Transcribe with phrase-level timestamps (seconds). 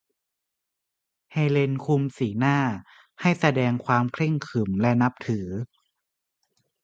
[1.31, 2.57] เฮเลนคุมสีหน้า
[3.21, 5.47] ให้แสดงความเคร่งขรึมและนับถือ